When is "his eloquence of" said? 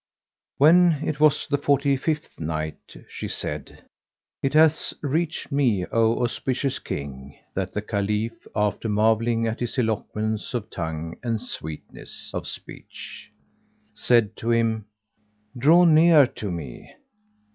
9.59-10.71